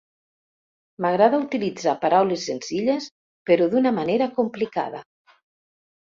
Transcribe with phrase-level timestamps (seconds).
[1.05, 3.11] M'agrada utilitzar paraules senzilles,
[3.51, 5.05] però d'una manera complicada.